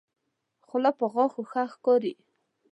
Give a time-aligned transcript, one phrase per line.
[0.67, 2.13] خله په غاښو ښه ښکاري.